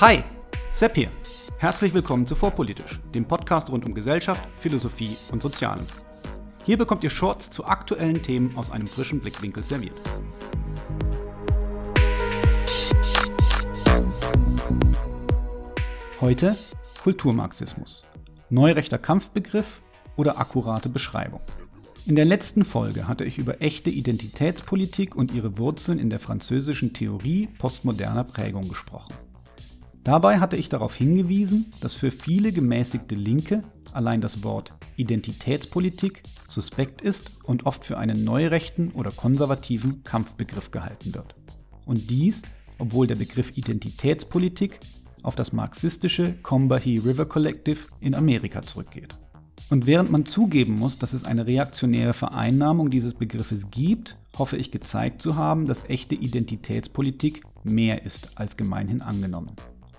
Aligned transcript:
Hi, 0.00 0.22
Sepp 0.72 0.94
hier. 0.94 1.08
Herzlich 1.58 1.92
willkommen 1.92 2.24
zu 2.24 2.36
Vorpolitisch, 2.36 3.00
dem 3.12 3.24
Podcast 3.24 3.68
rund 3.68 3.84
um 3.84 3.94
Gesellschaft, 3.94 4.40
Philosophie 4.60 5.16
und 5.32 5.42
Sozialen. 5.42 5.84
Hier 6.64 6.78
bekommt 6.78 7.02
ihr 7.02 7.10
Shorts 7.10 7.50
zu 7.50 7.64
aktuellen 7.64 8.22
Themen 8.22 8.56
aus 8.56 8.70
einem 8.70 8.86
frischen 8.86 9.18
Blickwinkel 9.18 9.64
serviert. 9.64 9.96
Heute 16.20 16.56
Kulturmarxismus. 17.02 18.04
Neurechter 18.50 18.98
Kampfbegriff 18.98 19.82
oder 20.14 20.38
akkurate 20.38 20.88
Beschreibung. 20.88 21.40
In 22.06 22.14
der 22.14 22.24
letzten 22.24 22.64
Folge 22.64 23.08
hatte 23.08 23.24
ich 23.24 23.36
über 23.36 23.60
echte 23.60 23.90
Identitätspolitik 23.90 25.16
und 25.16 25.34
ihre 25.34 25.58
Wurzeln 25.58 25.98
in 25.98 26.08
der 26.08 26.20
französischen 26.20 26.92
Theorie 26.92 27.48
postmoderner 27.58 28.22
Prägung 28.22 28.68
gesprochen. 28.68 29.12
Dabei 30.04 30.40
hatte 30.40 30.56
ich 30.56 30.68
darauf 30.68 30.94
hingewiesen, 30.94 31.66
dass 31.80 31.94
für 31.94 32.10
viele 32.10 32.52
gemäßigte 32.52 33.14
Linke 33.14 33.62
allein 33.92 34.20
das 34.20 34.42
Wort 34.42 34.72
Identitätspolitik 34.96 36.22
suspekt 36.48 37.02
ist 37.02 37.30
und 37.44 37.66
oft 37.66 37.84
für 37.84 37.98
einen 37.98 38.24
neurechten 38.24 38.90
oder 38.92 39.10
konservativen 39.10 40.02
Kampfbegriff 40.04 40.70
gehalten 40.70 41.14
wird. 41.14 41.34
Und 41.84 42.10
dies, 42.10 42.42
obwohl 42.78 43.06
der 43.06 43.16
Begriff 43.16 43.56
Identitätspolitik 43.56 44.80
auf 45.22 45.36
das 45.36 45.52
marxistische 45.52 46.34
Combahee 46.42 47.00
River 47.04 47.26
Collective 47.26 47.86
in 48.00 48.14
Amerika 48.14 48.62
zurückgeht. 48.62 49.18
Und 49.70 49.86
während 49.86 50.10
man 50.10 50.24
zugeben 50.24 50.74
muss, 50.74 50.98
dass 50.98 51.12
es 51.12 51.24
eine 51.24 51.46
reaktionäre 51.46 52.14
Vereinnahmung 52.14 52.90
dieses 52.90 53.14
Begriffes 53.14 53.70
gibt, 53.70 54.16
hoffe 54.38 54.56
ich 54.56 54.70
gezeigt 54.70 55.20
zu 55.20 55.36
haben, 55.36 55.66
dass 55.66 55.88
echte 55.90 56.14
Identitätspolitik 56.14 57.42
mehr 57.64 58.04
ist 58.04 58.30
als 58.36 58.56
gemeinhin 58.56 59.02
angenommen. 59.02 59.52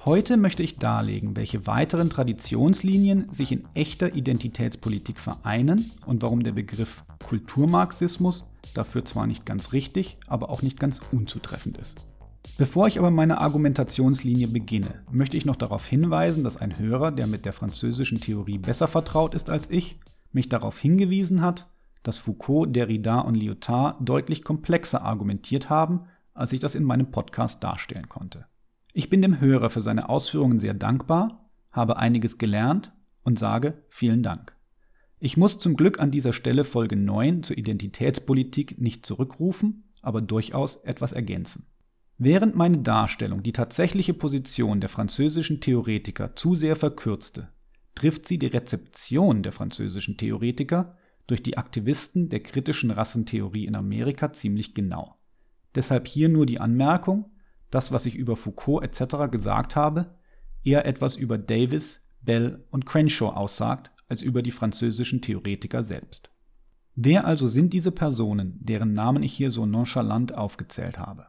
Heute 0.05 0.37
möchte 0.37 0.63
ich 0.63 0.77
darlegen, 0.77 1.35
welche 1.35 1.67
weiteren 1.67 2.09
Traditionslinien 2.09 3.29
sich 3.31 3.51
in 3.51 3.65
echter 3.75 4.15
Identitätspolitik 4.15 5.19
vereinen 5.19 5.91
und 6.05 6.21
warum 6.21 6.41
der 6.41 6.53
Begriff 6.53 7.03
Kulturmarxismus 7.21 8.45
dafür 8.73 9.03
zwar 9.03 9.27
nicht 9.27 9.45
ganz 9.45 9.73
richtig, 9.73 10.17
aber 10.27 10.51
auch 10.51 10.61
nicht 10.61 10.79
ganz 10.79 11.01
unzutreffend 11.11 11.77
ist. 11.77 12.07
Bevor 12.57 12.87
ich 12.87 12.97
aber 12.97 13.11
meine 13.11 13.41
Argumentationslinie 13.41 14.47
beginne, 14.47 15.03
möchte 15.11 15.35
ich 15.35 15.43
noch 15.43 15.57
darauf 15.57 15.85
hinweisen, 15.85 16.45
dass 16.45 16.55
ein 16.55 16.79
Hörer, 16.79 17.11
der 17.11 17.27
mit 17.27 17.43
der 17.43 17.53
französischen 17.53 18.21
Theorie 18.21 18.57
besser 18.57 18.87
vertraut 18.87 19.35
ist 19.35 19.49
als 19.49 19.69
ich, 19.69 19.99
mich 20.31 20.47
darauf 20.47 20.79
hingewiesen 20.79 21.41
hat, 21.41 21.67
dass 22.03 22.17
Foucault, 22.17 22.73
Derrida 22.73 23.19
und 23.19 23.35
Lyotard 23.35 23.97
deutlich 23.99 24.45
komplexer 24.45 25.03
argumentiert 25.03 25.69
haben, 25.69 26.05
als 26.33 26.53
ich 26.53 26.61
das 26.61 26.75
in 26.75 26.85
meinem 26.85 27.11
Podcast 27.11 27.61
darstellen 27.65 28.07
konnte. 28.07 28.45
Ich 28.99 29.09
bin 29.09 29.21
dem 29.21 29.39
Hörer 29.39 29.69
für 29.69 29.79
seine 29.79 30.09
Ausführungen 30.09 30.59
sehr 30.59 30.73
dankbar, 30.73 31.49
habe 31.71 31.95
einiges 31.95 32.37
gelernt 32.37 32.91
und 33.23 33.39
sage 33.39 33.81
vielen 33.87 34.23
Dank. 34.23 34.57
Ich 35.19 35.37
muss 35.37 35.57
zum 35.57 35.77
Glück 35.77 36.01
an 36.01 36.11
dieser 36.11 36.33
Stelle 36.33 36.65
Folge 36.65 36.97
9 36.97 37.43
zur 37.43 37.57
Identitätspolitik 37.57 38.77
nicht 38.81 39.05
zurückrufen, 39.05 39.85
aber 40.01 40.19
durchaus 40.19 40.75
etwas 40.83 41.13
ergänzen. 41.13 41.65
Während 42.17 42.57
meine 42.57 42.79
Darstellung 42.79 43.41
die 43.41 43.53
tatsächliche 43.53 44.13
Position 44.13 44.81
der 44.81 44.89
französischen 44.89 45.61
Theoretiker 45.61 46.35
zu 46.35 46.55
sehr 46.55 46.75
verkürzte, 46.75 47.47
trifft 47.95 48.27
sie 48.27 48.37
die 48.37 48.47
Rezeption 48.47 49.43
der 49.43 49.53
französischen 49.53 50.17
Theoretiker 50.17 50.97
durch 51.25 51.41
die 51.41 51.57
Aktivisten 51.57 52.27
der 52.27 52.41
kritischen 52.41 52.91
Rassentheorie 52.91 53.63
in 53.63 53.77
Amerika 53.77 54.33
ziemlich 54.33 54.73
genau. 54.73 55.15
Deshalb 55.73 56.05
hier 56.05 56.27
nur 56.27 56.45
die 56.45 56.59
Anmerkung, 56.59 57.31
das, 57.69 57.91
was 57.91 58.05
ich 58.05 58.15
über 58.15 58.35
Foucault 58.35 58.83
etc. 58.83 59.31
gesagt 59.31 59.75
habe, 59.75 60.17
eher 60.63 60.85
etwas 60.85 61.15
über 61.15 61.37
Davis, 61.37 62.05
Bell 62.21 62.65
und 62.71 62.85
Crenshaw 62.85 63.29
aussagt, 63.29 63.91
als 64.07 64.21
über 64.21 64.41
die 64.41 64.51
französischen 64.51 65.21
Theoretiker 65.21 65.83
selbst. 65.83 66.31
Wer 66.95 67.25
also 67.25 67.47
sind 67.47 67.71
diese 67.71 67.91
Personen, 67.91 68.57
deren 68.59 68.91
Namen 68.91 69.23
ich 69.23 69.33
hier 69.33 69.51
so 69.51 69.65
nonchalant 69.65 70.35
aufgezählt 70.35 70.99
habe? 70.99 71.27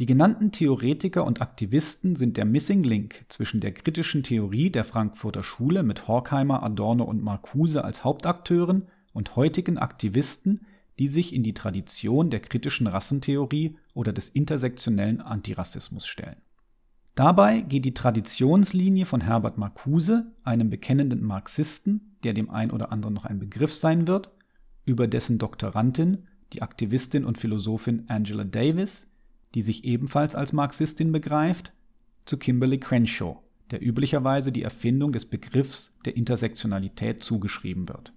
Die 0.00 0.06
genannten 0.06 0.50
Theoretiker 0.50 1.24
und 1.24 1.40
Aktivisten 1.40 2.16
sind 2.16 2.36
der 2.36 2.44
Missing 2.44 2.82
Link 2.82 3.26
zwischen 3.28 3.60
der 3.60 3.72
kritischen 3.72 4.24
Theorie 4.24 4.70
der 4.70 4.82
Frankfurter 4.82 5.44
Schule 5.44 5.84
mit 5.84 6.08
Horkheimer, 6.08 6.64
Adorno 6.64 7.04
und 7.04 7.22
Marcuse 7.22 7.84
als 7.84 8.02
Hauptakteuren 8.02 8.88
und 9.12 9.36
heutigen 9.36 9.78
Aktivisten, 9.78 10.66
die 10.98 11.08
sich 11.08 11.34
in 11.34 11.42
die 11.42 11.54
Tradition 11.54 12.30
der 12.30 12.40
kritischen 12.40 12.86
Rassentheorie 12.86 13.76
oder 13.94 14.12
des 14.12 14.28
intersektionellen 14.28 15.20
Antirassismus 15.20 16.06
stellen. 16.06 16.36
Dabei 17.14 17.60
geht 17.60 17.84
die 17.84 17.94
Traditionslinie 17.94 19.04
von 19.04 19.20
Herbert 19.20 19.56
Marcuse, 19.58 20.32
einem 20.42 20.70
bekennenden 20.70 21.22
Marxisten, 21.22 22.16
der 22.24 22.32
dem 22.32 22.50
ein 22.50 22.70
oder 22.70 22.90
anderen 22.90 23.14
noch 23.14 23.24
ein 23.24 23.38
Begriff 23.38 23.72
sein 23.72 24.08
wird, 24.08 24.30
über 24.84 25.06
dessen 25.06 25.38
Doktorandin, 25.38 26.26
die 26.52 26.62
Aktivistin 26.62 27.24
und 27.24 27.38
Philosophin 27.38 28.04
Angela 28.08 28.44
Davis, 28.44 29.08
die 29.54 29.62
sich 29.62 29.84
ebenfalls 29.84 30.34
als 30.34 30.52
Marxistin 30.52 31.12
begreift, 31.12 31.72
zu 32.24 32.36
Kimberly 32.38 32.78
Crenshaw, 32.78 33.38
der 33.70 33.84
üblicherweise 33.84 34.50
die 34.50 34.62
Erfindung 34.62 35.12
des 35.12 35.26
Begriffs 35.26 35.94
der 36.04 36.16
Intersektionalität 36.16 37.22
zugeschrieben 37.22 37.88
wird. 37.88 38.13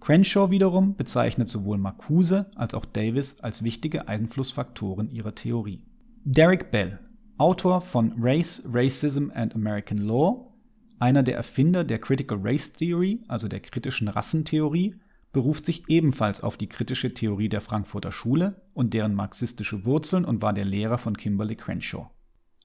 Crenshaw 0.00 0.50
wiederum 0.50 0.96
bezeichnet 0.96 1.48
sowohl 1.48 1.78
Marcuse 1.78 2.46
als 2.56 2.74
auch 2.74 2.86
Davis 2.86 3.38
als 3.40 3.62
wichtige 3.62 4.08
Einflussfaktoren 4.08 5.10
ihrer 5.10 5.34
Theorie. 5.34 5.82
Derek 6.24 6.70
Bell, 6.70 6.98
Autor 7.36 7.80
von 7.80 8.14
Race, 8.18 8.62
Racism 8.66 9.30
and 9.34 9.54
American 9.54 9.98
Law, 9.98 10.52
einer 10.98 11.22
der 11.22 11.36
Erfinder 11.36 11.84
der 11.84 11.98
Critical 11.98 12.38
Race 12.42 12.72
Theory, 12.72 13.22
also 13.28 13.48
der 13.48 13.60
kritischen 13.60 14.08
Rassentheorie, 14.08 14.96
beruft 15.32 15.64
sich 15.64 15.84
ebenfalls 15.88 16.42
auf 16.42 16.56
die 16.56 16.68
kritische 16.68 17.14
Theorie 17.14 17.48
der 17.48 17.60
Frankfurter 17.60 18.12
Schule 18.12 18.62
und 18.74 18.94
deren 18.94 19.14
marxistische 19.14 19.84
Wurzeln 19.86 20.24
und 20.24 20.42
war 20.42 20.52
der 20.52 20.64
Lehrer 20.64 20.98
von 20.98 21.16
Kimberly 21.16 21.56
Crenshaw. 21.56 22.10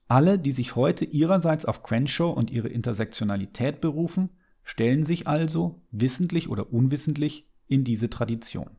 Alle, 0.08 0.38
die 0.38 0.52
sich 0.52 0.76
heute 0.76 1.04
ihrerseits 1.04 1.64
auf 1.64 1.82
Crenshaw 1.82 2.32
und 2.32 2.50
ihre 2.50 2.68
Intersektionalität 2.68 3.80
berufen, 3.80 4.30
stellen 4.66 5.04
sich 5.04 5.28
also, 5.28 5.80
wissentlich 5.92 6.48
oder 6.50 6.72
unwissentlich, 6.72 7.48
in 7.68 7.84
diese 7.84 8.10
Tradition. 8.10 8.70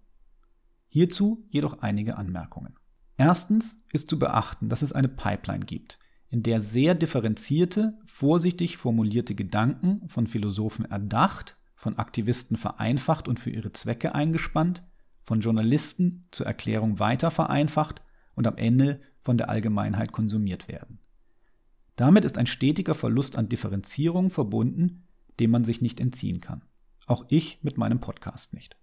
Hierzu 0.89 1.45
jedoch 1.49 1.79
einige 1.79 2.17
Anmerkungen. 2.17 2.75
Erstens 3.15 3.77
ist 3.91 4.09
zu 4.09 4.19
beachten, 4.19 4.69
dass 4.69 4.81
es 4.81 4.93
eine 4.93 5.07
Pipeline 5.07 5.65
gibt, 5.65 5.97
in 6.29 6.43
der 6.43 6.61
sehr 6.61 6.93
differenzierte, 6.93 7.97
vorsichtig 8.05 8.77
formulierte 8.77 9.33
Gedanken 9.33 10.07
von 10.09 10.27
Philosophen 10.27 10.85
erdacht 10.85 11.55
von 11.77 11.97
Aktivisten 11.97 12.57
vereinfacht 12.57 13.27
und 13.27 13.39
für 13.39 13.51
ihre 13.51 13.71
Zwecke 13.71 14.15
eingespannt, 14.15 14.83
von 15.23 15.41
Journalisten 15.41 16.27
zur 16.31 16.47
Erklärung 16.47 16.99
weiter 16.99 17.31
vereinfacht 17.31 18.01
und 18.35 18.47
am 18.47 18.57
Ende 18.57 18.99
von 19.21 19.37
der 19.37 19.49
Allgemeinheit 19.49 20.11
konsumiert 20.11 20.67
werden. 20.67 20.99
Damit 21.95 22.25
ist 22.25 22.37
ein 22.37 22.47
stetiger 22.47 22.95
Verlust 22.95 23.37
an 23.37 23.47
Differenzierung 23.47 24.31
verbunden, 24.31 25.06
dem 25.39 25.51
man 25.51 25.63
sich 25.63 25.81
nicht 25.81 25.99
entziehen 25.99 26.41
kann. 26.41 26.63
Auch 27.05 27.25
ich 27.29 27.63
mit 27.63 27.77
meinem 27.77 27.99
Podcast 27.99 28.53
nicht. 28.53 28.75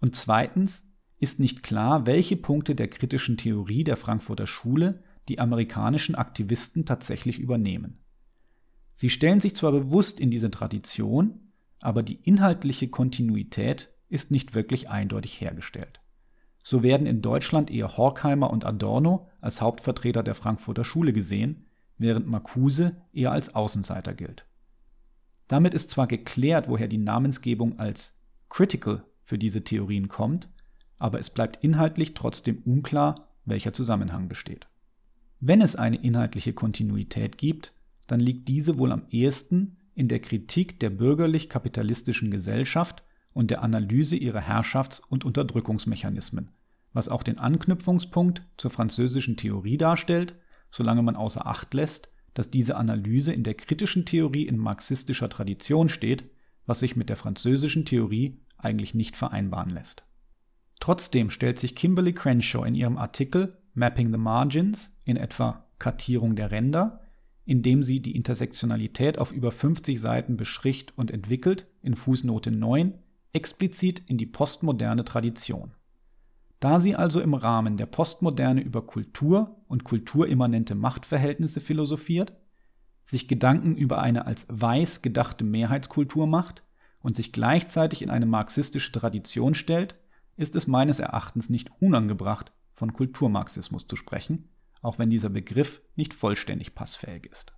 Und 0.00 0.14
zweitens 0.14 0.86
ist 1.18 1.40
nicht 1.40 1.62
klar, 1.62 2.06
welche 2.06 2.36
Punkte 2.36 2.74
der 2.74 2.88
kritischen 2.88 3.36
Theorie 3.36 3.84
der 3.84 3.96
Frankfurter 3.96 4.46
Schule 4.46 5.02
die 5.28 5.38
amerikanischen 5.38 6.14
Aktivisten 6.14 6.84
tatsächlich 6.84 7.38
übernehmen. 7.38 7.98
Sie 8.92 9.10
stellen 9.10 9.40
sich 9.40 9.56
zwar 9.56 9.72
bewusst 9.72 10.20
in 10.20 10.30
diese 10.30 10.50
Tradition, 10.50 11.52
aber 11.80 12.02
die 12.02 12.20
inhaltliche 12.22 12.88
Kontinuität 12.88 13.90
ist 14.08 14.30
nicht 14.30 14.54
wirklich 14.54 14.90
eindeutig 14.90 15.40
hergestellt. 15.40 16.00
So 16.62 16.82
werden 16.82 17.06
in 17.06 17.20
Deutschland 17.20 17.70
eher 17.70 17.96
Horkheimer 17.96 18.50
und 18.50 18.64
Adorno 18.64 19.28
als 19.40 19.60
Hauptvertreter 19.60 20.22
der 20.22 20.34
Frankfurter 20.34 20.84
Schule 20.84 21.12
gesehen, 21.12 21.66
während 21.98 22.26
Marcuse 22.26 22.96
eher 23.12 23.32
als 23.32 23.54
Außenseiter 23.54 24.14
gilt. 24.14 24.46
Damit 25.48 25.74
ist 25.74 25.90
zwar 25.90 26.06
geklärt, 26.06 26.68
woher 26.68 26.88
die 26.88 26.98
Namensgebung 26.98 27.78
als 27.78 28.18
critical 28.48 29.04
für 29.24 29.38
diese 29.38 29.64
Theorien 29.64 30.08
kommt, 30.08 30.48
aber 30.98 31.18
es 31.18 31.30
bleibt 31.30 31.62
inhaltlich 31.62 32.14
trotzdem 32.14 32.62
unklar, 32.64 33.28
welcher 33.44 33.72
Zusammenhang 33.72 34.28
besteht. 34.28 34.66
Wenn 35.40 35.60
es 35.60 35.76
eine 35.76 35.96
inhaltliche 35.96 36.54
Kontinuität 36.54 37.36
gibt, 37.36 37.72
dann 38.06 38.20
liegt 38.20 38.48
diese 38.48 38.78
wohl 38.78 38.92
am 38.92 39.06
ehesten 39.10 39.76
in 39.94 40.08
der 40.08 40.20
Kritik 40.20 40.80
der 40.80 40.90
bürgerlich-kapitalistischen 40.90 42.30
Gesellschaft 42.30 43.02
und 43.32 43.50
der 43.50 43.62
Analyse 43.62 44.16
ihrer 44.16 44.40
Herrschafts- 44.40 45.00
und 45.00 45.24
Unterdrückungsmechanismen, 45.24 46.50
was 46.92 47.08
auch 47.08 47.22
den 47.22 47.38
Anknüpfungspunkt 47.38 48.42
zur 48.56 48.70
französischen 48.70 49.36
Theorie 49.36 49.76
darstellt, 49.76 50.36
solange 50.70 51.02
man 51.02 51.16
außer 51.16 51.46
Acht 51.46 51.74
lässt, 51.74 52.08
dass 52.34 52.50
diese 52.50 52.76
Analyse 52.76 53.32
in 53.32 53.44
der 53.44 53.54
kritischen 53.54 54.04
Theorie 54.04 54.46
in 54.46 54.58
marxistischer 54.58 55.28
Tradition 55.28 55.88
steht, 55.88 56.24
was 56.66 56.80
sich 56.80 56.96
mit 56.96 57.08
der 57.08 57.16
französischen 57.16 57.84
Theorie 57.84 58.40
eigentlich 58.58 58.94
nicht 58.94 59.16
vereinbaren 59.16 59.70
lässt. 59.70 60.04
Trotzdem 60.80 61.30
stellt 61.30 61.58
sich 61.58 61.74
Kimberly 61.74 62.12
Crenshaw 62.12 62.64
in 62.64 62.74
ihrem 62.74 62.98
Artikel 62.98 63.56
Mapping 63.74 64.12
the 64.12 64.18
Margins 64.18 64.96
in 65.04 65.16
etwa 65.16 65.66
Kartierung 65.78 66.36
der 66.36 66.50
Ränder 66.50 67.00
indem 67.46 67.82
sie 67.82 68.00
die 68.00 68.16
Intersektionalität 68.16 69.18
auf 69.18 69.32
über 69.32 69.52
50 69.52 70.00
Seiten 70.00 70.36
beschricht 70.36 70.96
und 70.96 71.10
entwickelt, 71.10 71.66
in 71.82 71.94
Fußnote 71.94 72.50
9, 72.50 72.94
explizit 73.32 74.02
in 74.06 74.16
die 74.16 74.26
postmoderne 74.26 75.04
Tradition. 75.04 75.74
Da 76.60 76.80
sie 76.80 76.96
also 76.96 77.20
im 77.20 77.34
Rahmen 77.34 77.76
der 77.76 77.86
Postmoderne 77.86 78.62
über 78.62 78.86
Kultur 78.86 79.56
und 79.68 79.84
kulturimmanente 79.84 80.74
Machtverhältnisse 80.74 81.60
philosophiert, 81.60 82.32
sich 83.04 83.28
Gedanken 83.28 83.76
über 83.76 84.00
eine 84.00 84.26
als 84.26 84.46
weiß 84.48 85.02
gedachte 85.02 85.44
Mehrheitskultur 85.44 86.26
macht 86.26 86.62
und 87.00 87.16
sich 87.16 87.32
gleichzeitig 87.32 88.00
in 88.00 88.10
eine 88.10 88.26
marxistische 88.26 88.92
Tradition 88.92 89.54
stellt, 89.54 89.96
ist 90.36 90.56
es 90.56 90.66
meines 90.66 90.98
Erachtens 90.98 91.50
nicht 91.50 91.70
unangebracht, 91.80 92.52
von 92.72 92.92
Kulturmarxismus 92.92 93.86
zu 93.86 93.94
sprechen, 93.96 94.48
auch 94.80 94.98
wenn 94.98 95.10
dieser 95.10 95.28
Begriff 95.28 95.80
nicht 95.96 96.14
vollständig 96.14 96.74
passfähig 96.74 97.26
ist. 97.26 97.52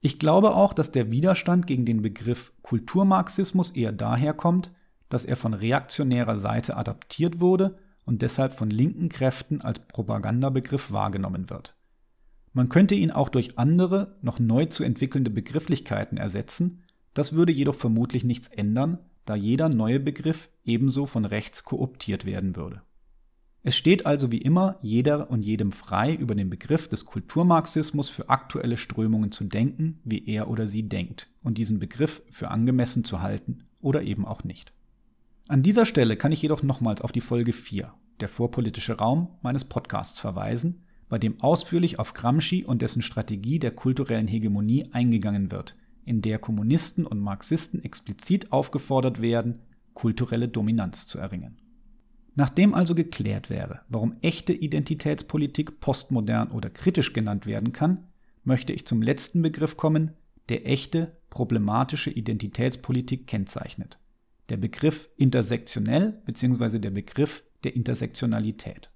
Ich 0.00 0.18
glaube 0.18 0.54
auch, 0.54 0.72
dass 0.72 0.92
der 0.92 1.10
Widerstand 1.10 1.66
gegen 1.66 1.84
den 1.84 2.02
Begriff 2.02 2.52
Kulturmarxismus 2.62 3.70
eher 3.70 3.92
daherkommt, 3.92 4.70
dass 5.08 5.24
er 5.24 5.36
von 5.36 5.54
reaktionärer 5.54 6.36
Seite 6.36 6.76
adaptiert 6.76 7.40
wurde 7.40 7.78
und 8.08 8.22
deshalb 8.22 8.52
von 8.52 8.70
linken 8.70 9.10
Kräften 9.10 9.60
als 9.60 9.80
Propagandabegriff 9.80 10.90
wahrgenommen 10.90 11.50
wird. 11.50 11.76
Man 12.54 12.70
könnte 12.70 12.94
ihn 12.94 13.10
auch 13.10 13.28
durch 13.28 13.58
andere, 13.58 14.16
noch 14.22 14.38
neu 14.38 14.64
zu 14.64 14.82
entwickelnde 14.82 15.30
Begrifflichkeiten 15.30 16.16
ersetzen, 16.16 16.84
das 17.12 17.34
würde 17.34 17.52
jedoch 17.52 17.74
vermutlich 17.74 18.24
nichts 18.24 18.48
ändern, 18.48 18.98
da 19.26 19.36
jeder 19.36 19.68
neue 19.68 20.00
Begriff 20.00 20.48
ebenso 20.64 21.04
von 21.04 21.26
rechts 21.26 21.64
kooptiert 21.64 22.24
werden 22.24 22.56
würde. 22.56 22.80
Es 23.62 23.76
steht 23.76 24.06
also 24.06 24.32
wie 24.32 24.40
immer 24.40 24.78
jeder 24.80 25.30
und 25.30 25.42
jedem 25.42 25.70
frei, 25.70 26.14
über 26.14 26.34
den 26.34 26.48
Begriff 26.48 26.88
des 26.88 27.04
Kulturmarxismus 27.04 28.08
für 28.08 28.30
aktuelle 28.30 28.78
Strömungen 28.78 29.32
zu 29.32 29.44
denken, 29.44 30.00
wie 30.04 30.26
er 30.26 30.48
oder 30.48 30.66
sie 30.66 30.88
denkt, 30.88 31.28
und 31.42 31.58
diesen 31.58 31.78
Begriff 31.78 32.22
für 32.30 32.50
angemessen 32.50 33.04
zu 33.04 33.20
halten 33.20 33.64
oder 33.82 34.02
eben 34.02 34.24
auch 34.24 34.44
nicht. 34.44 34.72
An 35.50 35.62
dieser 35.62 35.86
Stelle 35.86 36.18
kann 36.18 36.30
ich 36.30 36.42
jedoch 36.42 36.62
nochmals 36.62 37.00
auf 37.00 37.10
die 37.10 37.22
Folge 37.22 37.54
4, 37.54 37.94
der 38.20 38.28
vorpolitische 38.28 38.98
Raum, 38.98 39.28
meines 39.40 39.64
Podcasts 39.64 40.20
verweisen, 40.20 40.82
bei 41.08 41.18
dem 41.18 41.40
ausführlich 41.40 41.98
auf 41.98 42.12
Gramsci 42.12 42.66
und 42.66 42.82
dessen 42.82 43.00
Strategie 43.00 43.58
der 43.58 43.70
kulturellen 43.70 44.28
Hegemonie 44.28 44.84
eingegangen 44.92 45.50
wird, 45.50 45.74
in 46.04 46.20
der 46.20 46.38
Kommunisten 46.38 47.06
und 47.06 47.20
Marxisten 47.20 47.82
explizit 47.82 48.52
aufgefordert 48.52 49.22
werden, 49.22 49.60
kulturelle 49.94 50.48
Dominanz 50.48 51.06
zu 51.06 51.18
erringen. 51.18 51.56
Nachdem 52.34 52.74
also 52.74 52.94
geklärt 52.94 53.48
wäre, 53.48 53.80
warum 53.88 54.16
echte 54.20 54.52
Identitätspolitik 54.52 55.80
postmodern 55.80 56.50
oder 56.50 56.68
kritisch 56.68 57.14
genannt 57.14 57.46
werden 57.46 57.72
kann, 57.72 58.08
möchte 58.44 58.74
ich 58.74 58.86
zum 58.86 59.00
letzten 59.00 59.40
Begriff 59.40 59.78
kommen, 59.78 60.10
der 60.50 60.66
echte, 60.66 61.16
problematische 61.30 62.10
Identitätspolitik 62.10 63.26
kennzeichnet. 63.26 63.98
Der 64.48 64.56
Begriff 64.56 65.10
intersektionell 65.16 66.22
bzw. 66.24 66.78
der 66.78 66.90
Begriff 66.90 67.44
der 67.64 67.76
Intersektionalität. 67.76 68.90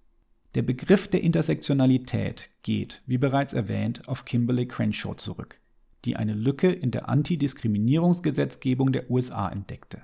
Der 0.54 0.62
Begriff 0.62 1.08
der 1.08 1.22
Intersektionalität 1.22 2.50
geht, 2.62 3.02
wie 3.06 3.18
bereits 3.18 3.52
erwähnt, 3.52 4.08
auf 4.08 4.24
Kimberly 4.24 4.66
Crenshaw 4.66 5.14
zurück, 5.14 5.60
die 6.04 6.16
eine 6.16 6.34
Lücke 6.34 6.70
in 6.70 6.90
der 6.90 7.08
Antidiskriminierungsgesetzgebung 7.08 8.92
der 8.92 9.10
USA 9.10 9.48
entdeckte. 9.50 10.02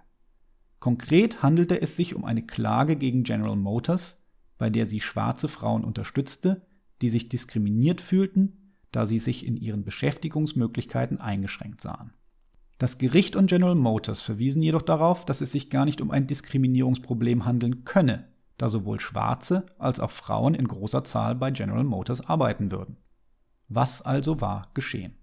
Konkret 0.81 1.43
handelte 1.43 1.81
es 1.81 1.97
sich 1.97 2.15
um 2.15 2.25
eine 2.25 2.47
Klage 2.47 2.97
gegen 2.97 3.25
General 3.25 3.57
Motors, 3.57 4.23
bei 4.59 4.71
der 4.71 4.87
sie 4.87 5.01
schwarze 5.01 5.49
Frauen 5.49 5.85
unterstützte, 5.85 6.67
die 7.01 7.11
sich 7.11 7.29
diskriminiert 7.29 8.01
fühlten, 8.01 8.75
da 8.93 9.07
sie 9.07 9.19
sich 9.19 9.47
in 9.47 9.57
ihren 9.57 9.85
Beschäftigungsmöglichkeiten 9.85 11.21
eingeschränkt 11.21 11.81
sahen. 11.81 12.13
Das 12.79 12.99
Gericht 12.99 13.35
und 13.35 13.49
General 13.49 13.75
Motors 13.75 14.23
verwiesen 14.23 14.63
jedoch 14.63 14.83
darauf, 14.83 15.25
dass 15.25 15.41
es 15.41 15.51
sich 15.51 15.69
gar 15.69 15.85
nicht 15.85 16.01
um 16.01 16.13
ein 16.13 16.29
Diskriminierungsproblem 16.29 17.45
handeln 17.45 17.85
könne, 17.85 18.25
da 18.57 18.69
sowohl 18.69 19.01
Schwarze 19.01 19.67
als 19.79 19.99
auch 19.99 20.13
Frauen 20.13 20.55
in 20.55 20.69
großer 20.69 21.03
Zahl 21.03 21.35
bei 21.35 21.51
General 21.51 21.83
Motors 21.83 22.21
arbeiten 22.21 22.71
würden. 22.71 22.97
Was 23.69 24.03
also 24.03 24.41
war 24.41 24.69
geschehen? 24.75 25.17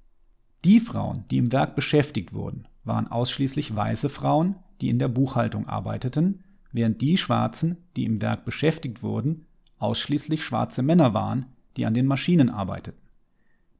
Die 0.66 0.82
Frauen, 0.82 1.24
die 1.32 1.38
im 1.38 1.52
Werk 1.54 1.76
beschäftigt 1.76 2.34
wurden, 2.34 2.68
waren 2.84 3.08
ausschließlich 3.08 3.74
weiße 3.74 4.10
Frauen, 4.10 4.56
die 4.82 4.90
in 4.90 5.00
der 5.00 5.08
Buchhaltung 5.08 5.68
arbeiteten, 5.68 6.44
während 6.74 7.02
die 7.02 7.18
Schwarzen, 7.18 7.78
die 7.96 8.04
im 8.04 8.22
Werk 8.22 8.44
beschäftigt 8.44 9.02
wurden, 9.02 9.46
ausschließlich 9.80 10.44
schwarze 10.44 10.82
Männer 10.84 11.14
waren, 11.14 11.46
die 11.78 11.86
an 11.86 11.94
den 11.94 12.06
Maschinen 12.06 12.50
arbeiteten. 12.50 13.00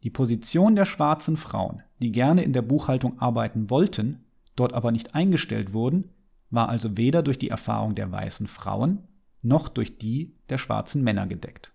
Die 0.04 0.10
Position 0.10 0.76
der 0.76 0.86
schwarzen 0.86 1.36
Frauen, 1.36 1.82
die 2.00 2.12
gerne 2.12 2.44
in 2.44 2.54
der 2.54 2.62
Buchhaltung 2.62 3.20
arbeiten 3.20 3.70
wollten, 3.70 4.26
dort 4.56 4.74
aber 4.74 4.92
nicht 4.92 5.16
eingestellt 5.16 5.74
wurden, 5.74 6.10
war 6.50 6.70
also 6.70 6.98
weder 6.98 7.24
durch 7.24 7.40
die 7.40 7.50
Erfahrung 7.50 7.96
der 7.96 8.12
weißen 8.12 8.48
Frauen 8.48 9.04
noch 9.42 9.70
durch 9.70 9.98
die 9.98 10.36
der 10.50 10.58
schwarzen 10.58 11.04
Männer 11.04 11.28
gedeckt. 11.28 11.72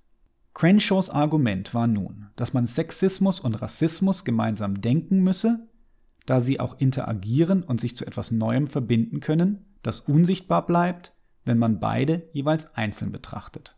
Crenshaws 0.54 1.10
Argument 1.10 1.72
war 1.74 1.86
nun, 1.86 2.26
dass 2.36 2.52
man 2.52 2.66
Sexismus 2.66 3.40
und 3.40 3.54
Rassismus 3.54 4.24
gemeinsam 4.24 4.80
denken 4.80 5.22
müsse 5.22 5.68
da 6.30 6.40
sie 6.40 6.60
auch 6.60 6.78
interagieren 6.78 7.64
und 7.64 7.80
sich 7.80 7.96
zu 7.96 8.06
etwas 8.06 8.30
Neuem 8.30 8.68
verbinden 8.68 9.18
können, 9.18 9.64
das 9.82 9.98
unsichtbar 9.98 10.64
bleibt, 10.64 11.12
wenn 11.44 11.58
man 11.58 11.80
beide 11.80 12.28
jeweils 12.32 12.74
einzeln 12.76 13.10
betrachtet. 13.10 13.76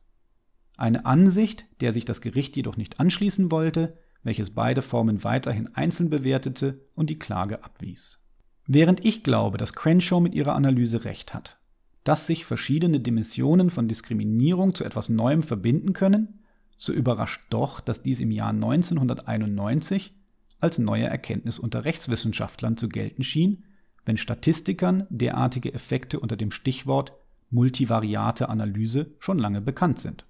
Eine 0.77 1.07
Ansicht, 1.07 1.65
der 1.81 1.93
sich 1.93 2.05
das 2.05 2.21
Gericht 2.21 2.55
jedoch 2.57 2.77
nicht 2.77 3.01
anschließen 3.01 3.51
wollte, 3.51 3.97
welches 4.23 4.51
beide 4.51 4.83
Formen 4.83 5.25
weiterhin 5.25 5.75
einzeln 5.75 6.11
bewertete 6.11 6.81
und 6.95 7.11
die 7.11 7.19
Klage 7.19 7.65
abwies. 7.65 8.19
Während 8.67 9.05
ich 9.05 9.25
glaube, 9.25 9.59
dass 9.59 9.73
Crenshaw 9.73 10.21
mit 10.21 10.35
ihrer 10.35 10.55
Analyse 10.55 11.05
recht 11.05 11.35
hat, 11.35 11.59
dass 12.05 12.27
sich 12.27 12.45
verschiedene 12.45 13.01
Dimensionen 13.01 13.71
von 13.71 13.89
Diskriminierung 13.89 14.75
zu 14.75 14.85
etwas 14.85 15.09
Neuem 15.09 15.43
verbinden 15.43 15.93
können, 15.93 16.41
so 16.77 16.93
überrascht 16.93 17.43
doch, 17.51 17.81
dass 17.81 18.03
dies 18.03 18.21
im 18.21 18.31
Jahr 18.31 18.51
1991 18.51 20.15
als 20.61 20.79
neue 20.79 21.05
Erkenntnis 21.05 21.59
unter 21.59 21.85
Rechtswissenschaftlern 21.85 22.77
zu 22.77 22.89
gelten 22.89 23.23
schien, 23.25 23.65
wenn 24.05 24.17
Statistikern 24.17 25.07
derartige 25.11 25.75
Effekte 25.75 26.19
unter 26.19 26.37
dem 26.37 26.51
Stichwort 26.51 27.13
multivariate 27.51 28.49
Analyse 28.49 29.15
schon 29.19 29.39
lange 29.39 29.61
bekannt 29.61 29.99
sind. 29.99 30.25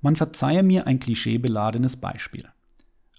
Man 0.00 0.16
verzeihe 0.16 0.62
mir 0.62 0.86
ein 0.86 0.98
klischeebeladenes 0.98 1.98
Beispiel. 1.98 2.48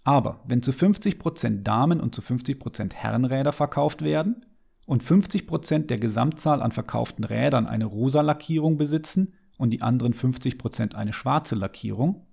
Aber 0.03 0.41
wenn 0.45 0.63
zu 0.63 0.71
50% 0.71 1.63
Damen 1.63 1.99
und 1.99 2.15
zu 2.15 2.21
50% 2.21 2.93
Herrenräder 2.93 3.51
verkauft 3.51 4.01
werden 4.01 4.45
und 4.85 5.03
50% 5.03 5.87
der 5.87 5.99
Gesamtzahl 5.99 6.61
an 6.61 6.71
verkauften 6.71 7.23
Rädern 7.23 7.67
eine 7.67 7.85
rosa 7.85 8.21
Lackierung 8.21 8.77
besitzen 8.77 9.33
und 9.57 9.69
die 9.69 9.81
anderen 9.81 10.13
50% 10.13 10.95
eine 10.95 11.13
schwarze 11.13 11.55
Lackierung, 11.55 12.25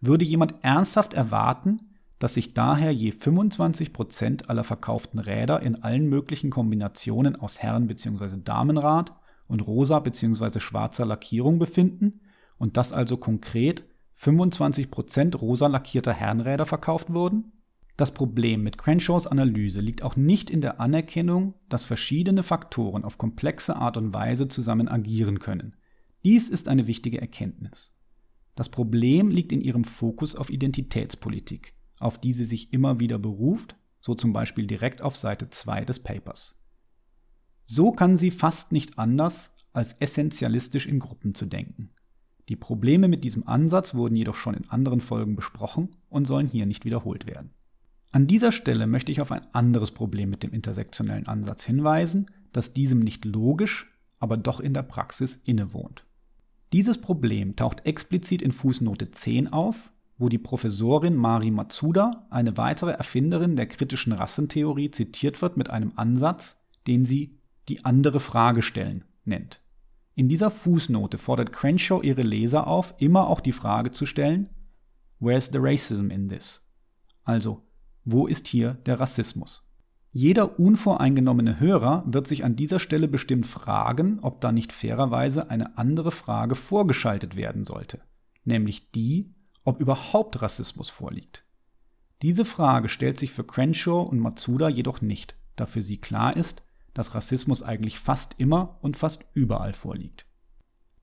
würde 0.00 0.24
jemand 0.24 0.54
ernsthaft 0.62 1.14
erwarten, 1.14 1.90
dass 2.20 2.34
sich 2.34 2.54
daher 2.54 2.92
je 2.92 3.10
25% 3.10 4.46
aller 4.46 4.62
verkauften 4.62 5.18
Räder 5.18 5.62
in 5.62 5.82
allen 5.82 6.06
möglichen 6.06 6.50
Kombinationen 6.50 7.34
aus 7.34 7.58
Herren- 7.58 7.86
bzw. 7.86 8.36
Damenrad 8.44 9.14
und 9.48 9.60
rosa 9.60 9.98
bzw. 9.98 10.60
schwarzer 10.60 11.06
Lackierung 11.06 11.58
befinden 11.58 12.20
und 12.56 12.76
dass 12.76 12.92
also 12.92 13.16
konkret 13.16 13.84
25% 14.20 15.36
rosa 15.36 15.66
lackierter 15.66 16.12
Herrenräder 16.12 16.66
verkauft 16.66 17.12
wurden? 17.12 17.52
Das 17.96 18.12
Problem 18.12 18.62
mit 18.62 18.78
Crenshaws 18.78 19.26
Analyse 19.26 19.80
liegt 19.80 20.02
auch 20.02 20.16
nicht 20.16 20.50
in 20.50 20.60
der 20.60 20.80
Anerkennung, 20.80 21.54
dass 21.68 21.84
verschiedene 21.84 22.42
Faktoren 22.42 23.04
auf 23.04 23.18
komplexe 23.18 23.76
Art 23.76 23.96
und 23.96 24.12
Weise 24.14 24.48
zusammen 24.48 24.88
agieren 24.88 25.38
können. 25.38 25.76
Dies 26.24 26.48
ist 26.48 26.68
eine 26.68 26.86
wichtige 26.86 27.20
Erkenntnis. 27.20 27.92
Das 28.54 28.68
Problem 28.68 29.28
liegt 29.28 29.52
in 29.52 29.60
ihrem 29.60 29.84
Fokus 29.84 30.36
auf 30.36 30.50
Identitätspolitik 30.50 31.74
auf 32.00 32.18
die 32.18 32.32
sie 32.32 32.44
sich 32.44 32.72
immer 32.72 32.98
wieder 32.98 33.18
beruft, 33.18 33.76
so 34.00 34.14
zum 34.14 34.32
Beispiel 34.32 34.66
direkt 34.66 35.02
auf 35.02 35.16
Seite 35.16 35.50
2 35.50 35.84
des 35.84 36.00
Papers. 36.00 36.56
So 37.66 37.92
kann 37.92 38.16
sie 38.16 38.30
fast 38.30 38.72
nicht 38.72 38.98
anders, 38.98 39.54
als 39.72 39.92
essentialistisch 39.92 40.86
in 40.86 40.98
Gruppen 40.98 41.34
zu 41.34 41.46
denken. 41.46 41.90
Die 42.50 42.56
Probleme 42.56 43.08
mit 43.08 43.24
diesem 43.24 43.48
Ansatz 43.48 43.94
wurden 43.94 44.16
jedoch 44.16 44.34
schon 44.34 44.54
in 44.54 44.68
anderen 44.68 45.00
Folgen 45.00 45.36
besprochen 45.36 45.96
und 46.10 46.26
sollen 46.26 46.48
hier 46.48 46.66
nicht 46.66 46.84
wiederholt 46.84 47.26
werden. 47.26 47.54
An 48.12 48.26
dieser 48.26 48.52
Stelle 48.52 48.86
möchte 48.86 49.10
ich 49.10 49.22
auf 49.22 49.32
ein 49.32 49.46
anderes 49.54 49.92
Problem 49.92 50.28
mit 50.28 50.42
dem 50.42 50.52
intersektionellen 50.52 51.26
Ansatz 51.26 51.64
hinweisen, 51.64 52.30
das 52.52 52.74
diesem 52.74 52.98
nicht 53.00 53.24
logisch, 53.24 53.90
aber 54.18 54.36
doch 54.36 54.60
in 54.60 54.74
der 54.74 54.82
Praxis 54.82 55.36
innewohnt. 55.36 56.04
Dieses 56.74 57.00
Problem 57.00 57.56
taucht 57.56 57.86
explizit 57.86 58.42
in 58.42 58.52
Fußnote 58.52 59.10
10 59.10 59.50
auf 59.50 59.92
wo 60.20 60.28
die 60.28 60.38
Professorin 60.38 61.16
Mari 61.16 61.50
Matsuda, 61.50 62.26
eine 62.28 62.58
weitere 62.58 62.90
Erfinderin 62.90 63.56
der 63.56 63.66
kritischen 63.66 64.12
Rassentheorie, 64.12 64.90
zitiert 64.90 65.40
wird 65.40 65.56
mit 65.56 65.70
einem 65.70 65.92
Ansatz, 65.96 66.62
den 66.86 67.06
sie 67.06 67.38
die 67.70 67.86
andere 67.86 68.20
Frage 68.20 68.60
stellen 68.60 69.04
nennt. 69.24 69.62
In 70.14 70.28
dieser 70.28 70.50
Fußnote 70.50 71.18
fordert 71.18 71.52
Crenshaw 71.52 72.02
ihre 72.02 72.22
Leser 72.22 72.66
auf, 72.66 72.94
immer 72.98 73.28
auch 73.28 73.40
die 73.40 73.52
Frage 73.52 73.92
zu 73.92 74.06
stellen, 74.06 74.50
Where's 75.18 75.50
the 75.52 75.58
racism 75.58 76.10
in 76.10 76.28
this? 76.28 76.66
Also, 77.24 77.62
Wo 78.04 78.26
ist 78.26 78.48
hier 78.48 78.74
der 78.86 78.98
Rassismus? 78.98 79.62
Jeder 80.12 80.58
unvoreingenommene 80.58 81.60
Hörer 81.60 82.02
wird 82.06 82.26
sich 82.26 82.44
an 82.44 82.56
dieser 82.56 82.80
Stelle 82.80 83.06
bestimmt 83.06 83.46
fragen, 83.46 84.18
ob 84.22 84.40
da 84.40 84.50
nicht 84.50 84.72
fairerweise 84.72 85.50
eine 85.50 85.78
andere 85.78 86.10
Frage 86.10 86.56
vorgeschaltet 86.56 87.36
werden 87.36 87.64
sollte, 87.64 88.00
nämlich 88.44 88.90
die, 88.90 89.32
ob 89.64 89.80
überhaupt 89.80 90.42
Rassismus 90.42 90.90
vorliegt. 90.90 91.44
Diese 92.22 92.44
Frage 92.44 92.88
stellt 92.88 93.18
sich 93.18 93.30
für 93.30 93.44
Crenshaw 93.44 94.02
und 94.02 94.18
Matsuda 94.18 94.68
jedoch 94.68 95.00
nicht, 95.00 95.36
da 95.54 95.66
für 95.66 95.80
sie 95.80 95.98
klar 95.98 96.36
ist, 96.36 96.62
dass 96.94 97.14
Rassismus 97.14 97.62
eigentlich 97.62 97.98
fast 97.98 98.34
immer 98.38 98.78
und 98.82 98.96
fast 98.96 99.24
überall 99.34 99.72
vorliegt. 99.72 100.26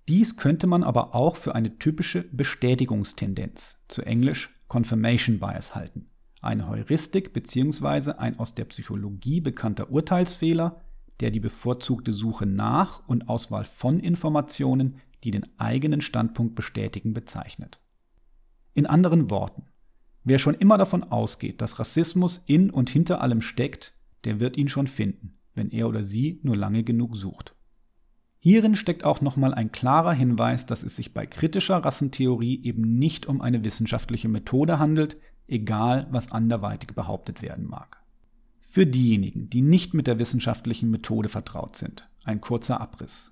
Dies 0.08 0.38
könnte 0.38 0.68
man 0.68 0.84
aber 0.84 1.16
auch 1.16 1.36
für 1.36 1.54
eine 1.54 1.78
typische 1.80 2.24
Bestätigungstendenz, 2.32 3.80
zu 3.88 4.04
Englisch 4.04 4.50
Confirmation 4.68 5.40
Bias 5.40 5.76
halten, 5.76 6.10
eine 6.42 6.68
Heuristik 6.70 7.34
bzw. 7.34 8.12
ein 8.12 8.40
aus 8.40 8.56
der 8.56 8.66
Psychologie 8.66 9.42
bekannter 9.42 9.92
Urteilsfehler, 9.92 10.82
der 11.20 11.32
die 11.32 11.40
bevorzugte 11.40 12.14
Suche 12.14 12.46
nach 12.46 13.08
und 13.08 13.28
Auswahl 13.28 13.66
von 13.66 14.00
Informationen, 14.00 15.00
die 15.24 15.32
den 15.32 15.48
eigenen 15.60 16.02
Standpunkt 16.02 16.56
bestätigen, 16.56 17.14
bezeichnet. 17.14 17.82
In 18.74 18.86
anderen 18.86 19.30
Worten, 19.30 19.64
wer 20.24 20.38
schon 20.38 20.54
immer 20.54 20.78
davon 20.78 21.04
ausgeht, 21.04 21.62
dass 21.62 21.80
Rassismus 21.80 22.44
in 22.46 22.70
und 22.70 22.90
hinter 22.90 23.22
allem 23.22 23.42
steckt, 23.42 23.94
der 24.24 24.40
wird 24.40 24.58
ihn 24.58 24.70
schon 24.70 24.88
finden, 24.88 25.37
wenn 25.58 25.70
er 25.70 25.88
oder 25.90 26.04
sie 26.04 26.40
nur 26.44 26.56
lange 26.56 26.84
genug 26.84 27.16
sucht. 27.16 27.56
Hierin 28.40 28.76
steckt 28.76 29.04
auch 29.04 29.20
nochmal 29.20 29.54
ein 29.54 29.72
klarer 29.72 30.14
Hinweis, 30.14 30.66
dass 30.66 30.84
es 30.84 30.96
sich 30.96 31.14
bei 31.14 31.26
kritischer 31.26 31.78
Rassentheorie 31.78 32.64
eben 32.64 32.98
nicht 32.98 33.26
um 33.26 33.42
eine 33.42 33.64
wissenschaftliche 33.64 34.30
Methode 34.30 34.80
handelt, 34.80 35.18
egal 35.48 36.08
was 36.12 36.32
anderweitig 36.32 36.94
behauptet 36.96 37.42
werden 37.42 37.66
mag. 37.68 37.98
Für 38.70 38.86
diejenigen, 38.86 39.50
die 39.50 39.62
nicht 39.62 39.94
mit 39.94 40.08
der 40.08 40.20
wissenschaftlichen 40.20 40.90
Methode 40.92 41.30
vertraut 41.30 41.76
sind, 41.76 42.08
ein 42.24 42.42
kurzer 42.42 42.80
Abriss. 42.80 43.32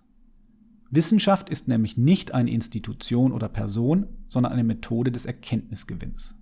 Wissenschaft 0.90 1.50
ist 1.50 1.68
nämlich 1.68 1.98
nicht 1.98 2.34
eine 2.34 2.52
Institution 2.52 3.32
oder 3.32 3.50
Person, 3.50 4.08
sondern 4.28 4.54
eine 4.54 4.64
Methode 4.64 5.12
des 5.12 5.26
Erkenntnisgewinns. 5.26 6.36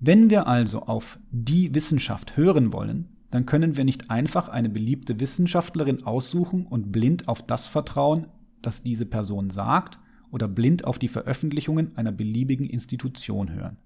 Wenn 0.00 0.30
wir 0.30 0.46
also 0.46 0.82
auf 0.82 1.18
die 1.30 1.74
Wissenschaft 1.74 2.36
hören 2.36 2.72
wollen, 2.72 3.13
dann 3.34 3.46
können 3.46 3.76
wir 3.76 3.84
nicht 3.84 4.10
einfach 4.10 4.48
eine 4.48 4.68
beliebte 4.68 5.18
Wissenschaftlerin 5.18 6.04
aussuchen 6.04 6.66
und 6.66 6.92
blind 6.92 7.26
auf 7.26 7.44
das 7.44 7.66
vertrauen, 7.66 8.28
das 8.62 8.84
diese 8.84 9.06
Person 9.06 9.50
sagt, 9.50 9.98
oder 10.30 10.46
blind 10.46 10.84
auf 10.84 11.00
die 11.00 11.08
Veröffentlichungen 11.08 11.96
einer 11.96 12.12
beliebigen 12.12 12.64
Institution 12.64 13.52
hören. 13.52 13.78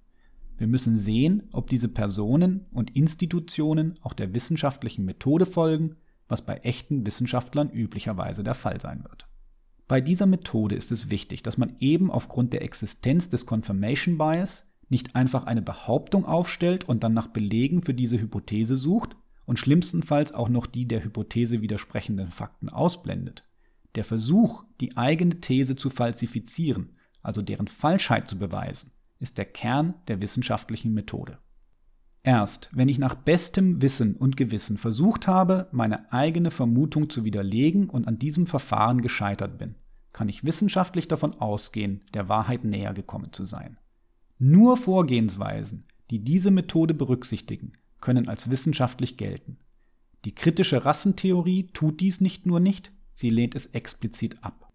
Wir 0.59 0.67
müssen 0.67 0.99
sehen, 0.99 1.45
ob 1.53 1.71
diese 1.71 1.89
Personen 1.89 2.67
und 2.73 2.95
Institutionen 2.95 3.99
auch 4.03 4.13
der 4.13 4.35
wissenschaftlichen 4.35 5.07
Methode 5.07 5.47
folgen, 5.47 5.97
was 6.29 6.43
bei 6.43 6.59
echten 6.59 7.07
Wissenschaftlern 7.07 7.71
üblicherweise 7.71 8.45
der 8.45 8.55
Fall 8.55 8.83
sein 8.83 9.03
wird. 9.05 9.29
Bei 9.87 10.03
dieser 10.03 10.27
Methode 10.27 10.75
ist 10.75 10.93
es 10.93 11.11
wichtig, 11.11 11.43
dass 11.43 11.57
man 11.57 11.75
eben 11.81 12.11
aufgrund 12.11 12.53
der 12.53 12.61
Existenz 12.61 13.31
des 13.31 13.47
Confirmation 13.47 14.19
Bias 14.19 14.67
nicht 14.91 15.17
einfach 15.17 15.47
eine 15.47 15.63
Behauptung 15.63 16.27
aufstellt 16.27 16.87
und 16.87 17.03
dann 17.03 17.15
nach 17.15 17.29
Belegen 17.29 17.81
für 17.81 17.95
diese 17.95 18.21
Hypothese 18.21 18.77
sucht, 18.77 19.17
und 19.49 19.59
schlimmstenfalls 19.59 20.33
auch 20.33 20.51
noch 20.51 20.67
die 20.67 20.87
der 20.87 21.03
Hypothese 21.03 21.63
widersprechenden 21.63 22.31
Fakten 22.31 22.69
ausblendet. 22.69 23.45
Der 23.95 24.05
Versuch, 24.05 24.63
die 24.79 24.99
eigene 24.99 25.41
These 25.41 25.75
zu 25.75 25.89
falsifizieren, 25.89 26.91
also 27.23 27.41
deren 27.41 27.67
Falschheit 27.67 28.29
zu 28.29 28.39
beweisen, 28.39 28.93
ist 29.19 29.39
der 29.39 29.47
Kern 29.47 29.95
der 30.07 30.21
wissenschaftlichen 30.21 30.93
Methode. 30.93 31.39
Erst 32.23 32.69
wenn 32.73 32.91
ich 32.91 32.99
nach 32.99 33.15
bestem 33.15 33.81
Wissen 33.81 34.17
und 34.17 34.37
Gewissen 34.37 34.77
versucht 34.77 35.27
habe, 35.27 35.69
meine 35.73 36.13
eigene 36.13 36.51
Vermutung 36.51 37.09
zu 37.09 37.25
widerlegen 37.25 37.89
und 37.89 38.07
an 38.07 38.19
diesem 38.19 38.47
Verfahren 38.47 39.01
gescheitert 39.01 39.57
bin, 39.57 39.77
kann 40.13 40.29
ich 40.29 40.45
wissenschaftlich 40.45 41.09
davon 41.09 41.33
ausgehen, 41.41 42.05
der 42.13 42.29
Wahrheit 42.29 42.65
näher 42.65 42.93
gekommen 42.93 43.33
zu 43.33 43.47
sein. 43.47 43.79
Nur 44.39 44.77
Vorgehensweisen, 44.77 45.87
die 46.11 46.19
diese 46.19 46.51
Methode 46.51 46.93
berücksichtigen, 46.93 47.73
können 48.01 48.29
als 48.29 48.51
wissenschaftlich 48.51 49.17
gelten. 49.17 49.59
Die 50.25 50.35
kritische 50.35 50.85
Rassentheorie 50.85 51.69
tut 51.73 52.01
dies 52.01 52.21
nicht 52.21 52.47
nur 52.47 52.61
nicht, 52.61 52.93
sie 53.15 53.31
lehnt 53.31 53.55
es 53.55 53.67
explizit 53.67 54.43
ab. 54.43 54.73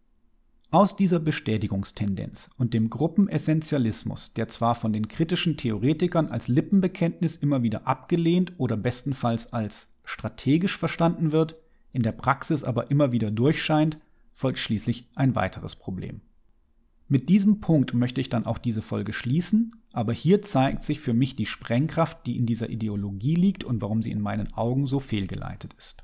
Aus 0.72 0.96
dieser 0.96 1.20
Bestätigungstendenz 1.20 2.50
und 2.58 2.74
dem 2.74 2.90
Gruppenessentialismus, 2.90 4.34
der 4.34 4.48
zwar 4.48 4.74
von 4.74 4.92
den 4.92 5.08
kritischen 5.08 5.56
Theoretikern 5.56 6.30
als 6.30 6.48
Lippenbekenntnis 6.48 7.36
immer 7.36 7.62
wieder 7.62 7.86
abgelehnt 7.88 8.54
oder 8.58 8.76
bestenfalls 8.76 9.54
als 9.54 9.94
strategisch 10.04 10.76
verstanden 10.76 11.32
wird, 11.32 11.58
in 11.92 12.02
der 12.02 12.12
Praxis 12.12 12.64
aber 12.64 12.90
immer 12.90 13.12
wieder 13.12 13.30
durchscheint, 13.30 14.00
folgt 14.34 14.58
schließlich 14.58 15.08
ein 15.14 15.36
weiteres 15.36 15.76
Problem. 15.76 16.22
Mit 17.14 17.30
diesem 17.30 17.60
Punkt 17.60 17.94
möchte 17.94 18.20
ich 18.22 18.30
dann 18.30 18.48
auch 18.48 18.58
diese 18.58 18.82
Folge 18.82 19.14
schließen, 19.14 19.76
aber 19.92 20.14
hier 20.14 20.42
zeigt 20.42 20.82
sich 20.82 21.00
für 21.00 21.14
mich 21.14 21.36
die 21.36 21.46
Sprengkraft, 21.46 22.26
die 22.26 22.40
in 22.40 22.48
dieser 22.48 22.72
Ideologie 22.72 23.36
liegt 23.36 23.64
und 23.64 23.84
warum 23.84 24.02
sie 24.02 24.10
in 24.10 24.20
meinen 24.20 24.52
Augen 24.56 24.88
so 24.88 25.00
fehlgeleitet 25.00 25.76
ist. 25.78 26.04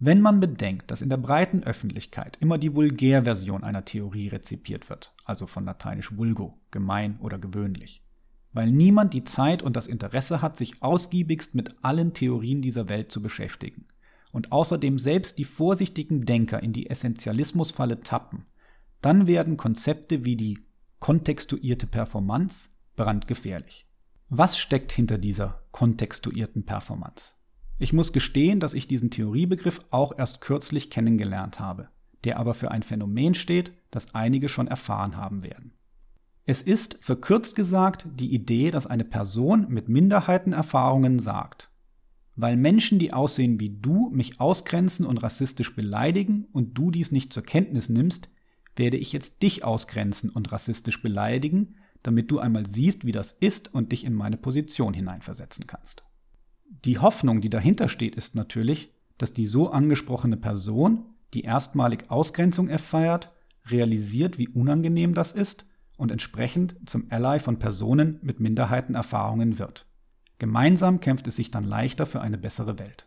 Wenn 0.00 0.20
man 0.20 0.40
bedenkt, 0.40 0.90
dass 0.90 1.02
in 1.02 1.08
der 1.08 1.18
breiten 1.18 1.62
Öffentlichkeit 1.62 2.36
immer 2.40 2.58
die 2.58 2.74
Vulgärversion 2.74 3.62
einer 3.62 3.84
Theorie 3.84 4.26
rezipiert 4.26 4.90
wird, 4.90 5.14
also 5.24 5.46
von 5.46 5.64
lateinisch 5.64 6.16
vulgo, 6.16 6.58
gemein 6.72 7.20
oder 7.20 7.38
gewöhnlich, 7.38 8.02
weil 8.52 8.72
niemand 8.72 9.14
die 9.14 9.22
Zeit 9.22 9.62
und 9.62 9.76
das 9.76 9.86
Interesse 9.86 10.42
hat, 10.42 10.56
sich 10.56 10.82
ausgiebigst 10.82 11.54
mit 11.54 11.76
allen 11.82 12.12
Theorien 12.12 12.60
dieser 12.60 12.88
Welt 12.88 13.12
zu 13.12 13.22
beschäftigen, 13.22 13.86
und 14.32 14.50
außerdem 14.50 14.98
selbst 14.98 15.38
die 15.38 15.44
vorsichtigen 15.44 16.26
Denker 16.26 16.60
in 16.60 16.72
die 16.72 16.90
Essentialismusfalle 16.90 18.00
tappen, 18.00 18.46
dann 19.00 19.26
werden 19.26 19.56
Konzepte 19.56 20.24
wie 20.24 20.36
die 20.36 20.58
kontextuierte 20.98 21.86
Performance 21.86 22.70
brandgefährlich. 22.96 23.86
Was 24.28 24.58
steckt 24.58 24.92
hinter 24.92 25.18
dieser 25.18 25.62
kontextuierten 25.70 26.64
Performance? 26.64 27.34
Ich 27.78 27.92
muss 27.92 28.12
gestehen, 28.12 28.60
dass 28.60 28.74
ich 28.74 28.88
diesen 28.88 29.10
Theoriebegriff 29.10 29.80
auch 29.90 30.18
erst 30.18 30.40
kürzlich 30.40 30.90
kennengelernt 30.90 31.60
habe, 31.60 31.88
der 32.24 32.40
aber 32.40 32.54
für 32.54 32.70
ein 32.72 32.82
Phänomen 32.82 33.34
steht, 33.34 33.72
das 33.90 34.14
einige 34.14 34.48
schon 34.48 34.66
erfahren 34.66 35.16
haben 35.16 35.42
werden. 35.42 35.72
Es 36.44 36.60
ist, 36.60 36.98
verkürzt 37.00 37.54
gesagt, 37.54 38.08
die 38.14 38.34
Idee, 38.34 38.70
dass 38.70 38.86
eine 38.86 39.04
Person 39.04 39.66
mit 39.68 39.88
Minderheitenerfahrungen 39.88 41.20
sagt, 41.20 41.70
weil 42.36 42.56
Menschen, 42.56 42.98
die 42.98 43.12
aussehen 43.12 43.60
wie 43.60 43.70
du, 43.70 44.10
mich 44.10 44.40
ausgrenzen 44.40 45.06
und 45.06 45.18
rassistisch 45.18 45.74
beleidigen 45.74 46.46
und 46.52 46.76
du 46.76 46.90
dies 46.90 47.12
nicht 47.12 47.32
zur 47.32 47.42
Kenntnis 47.42 47.88
nimmst, 47.88 48.28
werde 48.78 48.96
ich 48.96 49.12
jetzt 49.12 49.42
dich 49.42 49.64
ausgrenzen 49.64 50.30
und 50.30 50.52
rassistisch 50.52 51.02
beleidigen, 51.02 51.76
damit 52.02 52.30
du 52.30 52.38
einmal 52.38 52.66
siehst, 52.66 53.04
wie 53.04 53.12
das 53.12 53.32
ist 53.32 53.74
und 53.74 53.92
dich 53.92 54.04
in 54.04 54.14
meine 54.14 54.36
Position 54.36 54.94
hineinversetzen 54.94 55.66
kannst. 55.66 56.04
Die 56.84 56.98
Hoffnung, 56.98 57.40
die 57.40 57.50
dahinter 57.50 57.88
steht, 57.88 58.14
ist 58.14 58.34
natürlich, 58.34 58.92
dass 59.16 59.32
die 59.32 59.46
so 59.46 59.70
angesprochene 59.70 60.36
Person, 60.36 61.06
die 61.34 61.42
erstmalig 61.42 62.10
Ausgrenzung 62.10 62.68
erfeiert, 62.68 63.32
realisiert, 63.66 64.38
wie 64.38 64.48
unangenehm 64.48 65.14
das 65.14 65.32
ist 65.32 65.66
und 65.96 66.12
entsprechend 66.12 66.88
zum 66.88 67.10
Ally 67.10 67.40
von 67.40 67.58
Personen 67.58 68.18
mit 68.22 68.38
Minderheitenerfahrungen 68.40 69.58
wird. 69.58 69.86
Gemeinsam 70.38 71.00
kämpft 71.00 71.26
es 71.26 71.36
sich 71.36 71.50
dann 71.50 71.64
leichter 71.64 72.06
für 72.06 72.20
eine 72.20 72.38
bessere 72.38 72.78
Welt. 72.78 73.06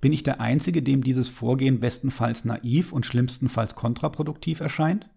Bin 0.00 0.12
ich 0.12 0.22
der 0.22 0.40
Einzige, 0.40 0.82
dem 0.82 1.02
dieses 1.02 1.28
Vorgehen 1.28 1.80
bestenfalls 1.80 2.44
naiv 2.44 2.92
und 2.92 3.04
schlimmstenfalls 3.04 3.74
kontraproduktiv 3.74 4.60
erscheint? 4.60 5.10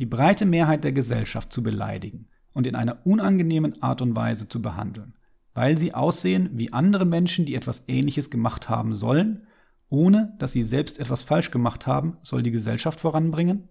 Die 0.00 0.06
breite 0.06 0.46
Mehrheit 0.46 0.82
der 0.82 0.92
Gesellschaft 0.92 1.52
zu 1.52 1.62
beleidigen 1.62 2.26
und 2.52 2.66
in 2.66 2.74
einer 2.74 3.06
unangenehmen 3.06 3.80
Art 3.82 4.02
und 4.02 4.16
Weise 4.16 4.48
zu 4.48 4.60
behandeln, 4.60 5.14
weil 5.54 5.78
sie 5.78 5.94
aussehen 5.94 6.50
wie 6.54 6.72
andere 6.72 7.04
Menschen, 7.04 7.46
die 7.46 7.54
etwas 7.54 7.84
Ähnliches 7.86 8.30
gemacht 8.30 8.68
haben 8.68 8.94
sollen, 8.94 9.46
ohne 9.88 10.34
dass 10.38 10.52
sie 10.52 10.64
selbst 10.64 10.98
etwas 10.98 11.22
falsch 11.22 11.52
gemacht 11.52 11.86
haben, 11.86 12.16
soll 12.22 12.42
die 12.42 12.50
Gesellschaft 12.50 12.98
voranbringen? 12.98 13.68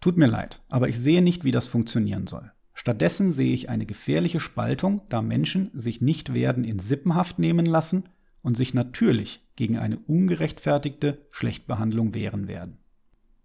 Tut 0.00 0.16
mir 0.16 0.26
leid, 0.26 0.62
aber 0.68 0.88
ich 0.88 1.00
sehe 1.00 1.22
nicht, 1.22 1.44
wie 1.44 1.50
das 1.50 1.66
funktionieren 1.66 2.26
soll. 2.26 2.52
Stattdessen 2.74 3.32
sehe 3.32 3.52
ich 3.52 3.68
eine 3.68 3.86
gefährliche 3.86 4.40
Spaltung, 4.40 5.02
da 5.08 5.22
Menschen 5.22 5.70
sich 5.72 6.00
nicht 6.00 6.34
werden 6.34 6.64
in 6.64 6.78
Sippenhaft 6.78 7.38
nehmen 7.38 7.66
lassen 7.66 8.04
und 8.42 8.56
sich 8.56 8.74
natürlich 8.74 9.40
gegen 9.56 9.78
eine 9.78 9.98
ungerechtfertigte 9.98 11.26
Schlechtbehandlung 11.30 12.14
wehren 12.14 12.48
werden. 12.48 12.78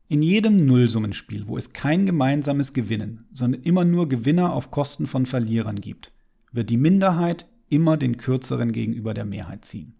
In 0.07 0.21
jedem 0.21 0.65
Nullsummenspiel, 0.65 1.47
wo 1.47 1.57
es 1.57 1.73
kein 1.73 2.05
gemeinsames 2.05 2.73
Gewinnen, 2.73 3.25
sondern 3.33 3.63
immer 3.63 3.83
nur 3.85 4.09
Gewinner 4.09 4.53
auf 4.53 4.69
Kosten 4.69 5.07
von 5.07 5.25
Verlierern 5.25 5.81
gibt, 5.81 6.12
wird 6.51 6.69
die 6.69 6.77
Minderheit 6.77 7.47
immer 7.69 7.97
den 7.97 8.17
Kürzeren 8.17 8.71
gegenüber 8.71 9.13
der 9.13 9.25
Mehrheit 9.25 9.65
ziehen. 9.65 9.95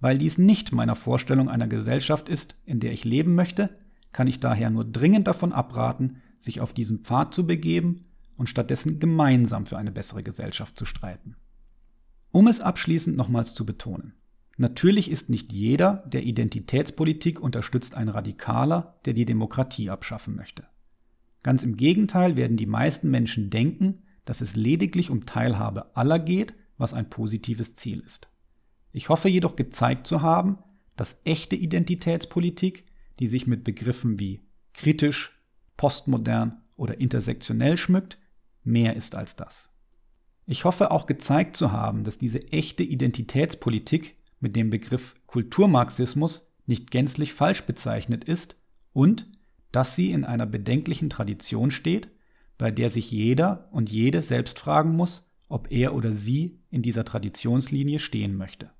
Weil 0.00 0.18
dies 0.18 0.38
nicht 0.38 0.72
meiner 0.72 0.94
Vorstellung 0.94 1.48
einer 1.48 1.66
Gesellschaft 1.66 2.28
ist, 2.28 2.56
in 2.66 2.80
der 2.80 2.92
ich 2.92 3.04
leben 3.04 3.34
möchte, 3.34 3.70
kann 4.12 4.26
ich 4.26 4.40
daher 4.40 4.70
nur 4.70 4.84
dringend 4.84 5.26
davon 5.26 5.52
abraten, 5.52 6.20
sich 6.38 6.60
auf 6.60 6.72
diesen 6.72 7.00
Pfad 7.00 7.34
zu 7.34 7.46
begeben 7.46 8.04
und 8.36 8.48
stattdessen 8.48 9.00
gemeinsam 9.00 9.66
für 9.66 9.78
eine 9.78 9.90
bessere 9.90 10.22
Gesellschaft 10.22 10.78
zu 10.78 10.84
streiten. 10.84 11.36
Um 12.30 12.46
es 12.46 12.60
abschließend 12.60 13.16
nochmals 13.16 13.54
zu 13.54 13.64
betonen. 13.64 14.14
Natürlich 14.56 15.10
ist 15.10 15.30
nicht 15.30 15.52
jeder, 15.52 16.04
der 16.06 16.24
Identitätspolitik 16.24 17.40
unterstützt, 17.40 17.94
ein 17.94 18.08
Radikaler, 18.08 18.98
der 19.04 19.14
die 19.14 19.24
Demokratie 19.24 19.88
abschaffen 19.88 20.34
möchte. 20.34 20.66
Ganz 21.42 21.62
im 21.62 21.76
Gegenteil 21.76 22.36
werden 22.36 22.56
die 22.56 22.66
meisten 22.66 23.10
Menschen 23.10 23.50
denken, 23.50 24.02
dass 24.24 24.40
es 24.40 24.56
lediglich 24.56 25.10
um 25.10 25.26
Teilhabe 25.26 25.96
aller 25.96 26.18
geht, 26.18 26.54
was 26.76 26.92
ein 26.92 27.08
positives 27.08 27.76
Ziel 27.76 28.00
ist. 28.00 28.28
Ich 28.92 29.08
hoffe 29.08 29.28
jedoch 29.28 29.56
gezeigt 29.56 30.06
zu 30.06 30.22
haben, 30.22 30.58
dass 30.96 31.20
echte 31.24 31.54
Identitätspolitik, 31.56 32.84
die 33.20 33.28
sich 33.28 33.46
mit 33.46 33.64
Begriffen 33.64 34.18
wie 34.18 34.42
kritisch, 34.72 35.40
postmodern 35.76 36.62
oder 36.76 37.00
intersektionell 37.00 37.76
schmückt, 37.76 38.18
mehr 38.64 38.96
ist 38.96 39.14
als 39.14 39.36
das. 39.36 39.70
Ich 40.50 40.64
hoffe 40.64 40.90
auch 40.92 41.04
gezeigt 41.04 41.58
zu 41.58 41.72
haben, 41.72 42.04
dass 42.04 42.16
diese 42.16 42.40
echte 42.52 42.82
Identitätspolitik 42.82 44.16
mit 44.40 44.56
dem 44.56 44.70
Begriff 44.70 45.14
Kulturmarxismus 45.26 46.50
nicht 46.64 46.90
gänzlich 46.90 47.34
falsch 47.34 47.64
bezeichnet 47.64 48.24
ist 48.24 48.56
und 48.94 49.30
dass 49.72 49.94
sie 49.94 50.10
in 50.10 50.24
einer 50.24 50.46
bedenklichen 50.46 51.10
Tradition 51.10 51.70
steht, 51.70 52.08
bei 52.56 52.70
der 52.70 52.88
sich 52.88 53.10
jeder 53.10 53.68
und 53.72 53.90
jede 53.90 54.22
selbst 54.22 54.58
fragen 54.58 54.96
muss, 54.96 55.30
ob 55.50 55.70
er 55.70 55.94
oder 55.94 56.14
sie 56.14 56.62
in 56.70 56.80
dieser 56.80 57.04
Traditionslinie 57.04 57.98
stehen 57.98 58.34
möchte. 58.34 58.70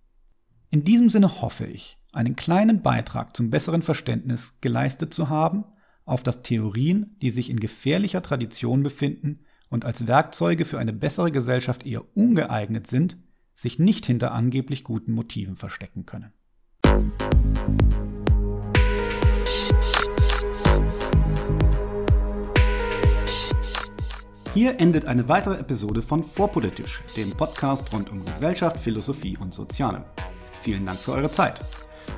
In 0.70 0.84
diesem 0.84 1.10
Sinne 1.10 1.42
hoffe 1.42 1.66
ich, 1.66 1.98
einen 2.14 2.34
kleinen 2.34 2.80
Beitrag 2.80 3.36
zum 3.36 3.50
besseren 3.50 3.82
Verständnis 3.82 4.56
geleistet 4.62 5.12
zu 5.12 5.28
haben, 5.28 5.66
auf 6.06 6.22
das 6.22 6.40
Theorien, 6.40 7.18
die 7.20 7.30
sich 7.30 7.50
in 7.50 7.60
gefährlicher 7.60 8.22
Tradition 8.22 8.82
befinden 8.82 9.40
und 9.70 9.84
als 9.84 10.06
Werkzeuge 10.06 10.64
für 10.64 10.78
eine 10.78 10.92
bessere 10.92 11.30
Gesellschaft 11.30 11.84
eher 11.84 12.04
ungeeignet 12.16 12.86
sind, 12.86 13.16
sich 13.54 13.78
nicht 13.78 14.06
hinter 14.06 14.32
angeblich 14.32 14.84
guten 14.84 15.12
Motiven 15.12 15.56
verstecken 15.56 16.06
können. 16.06 16.32
Hier 24.54 24.80
endet 24.80 25.04
eine 25.04 25.28
weitere 25.28 25.58
Episode 25.58 26.02
von 26.02 26.24
Vorpolitisch, 26.24 27.02
dem 27.16 27.30
Podcast 27.30 27.92
rund 27.92 28.10
um 28.10 28.24
Gesellschaft, 28.24 28.80
Philosophie 28.80 29.36
und 29.38 29.54
Soziale. 29.54 30.04
Vielen 30.62 30.86
Dank 30.86 30.98
für 30.98 31.12
eure 31.12 31.30
Zeit. 31.30 31.60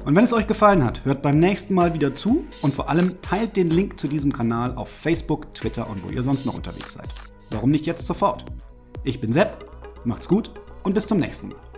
Und 0.04 0.14
wenn 0.14 0.25
es 0.25 0.33
euch 0.33 0.47
gefallen 0.47 0.85
hat, 0.85 1.04
hört 1.04 1.21
beim 1.21 1.38
nächsten 1.38 1.75
Mal 1.75 1.92
wieder 1.92 2.14
zu 2.14 2.45
und 2.62 2.73
vor 2.73 2.88
allem 2.88 3.21
teilt 3.21 3.57
den 3.57 3.71
Link 3.71 4.00
zu 4.00 4.09
diesem 4.09 4.33
Kanal 4.33 4.75
auf 4.76 4.88
Facebook, 4.88 5.52
Twitter 5.54 5.90
und 5.90 6.02
wo 6.02 6.09
ihr 6.09 6.23
sonst 6.23 6.47
noch 6.47 6.54
unterwegs 6.54 6.95
seid. 6.95 7.09
Warum 7.50 7.71
nicht 7.71 7.87
jetzt 7.87 8.07
sofort? 8.07 8.45
Ich 9.04 9.21
bin 9.21 9.33
Sepp, 9.33 9.64
macht's 10.04 10.28
gut 10.28 10.50
und 10.85 10.95
bis 10.95 11.07
zum 11.07 11.19
nächsten 11.19 11.49
Mal. 11.49 11.70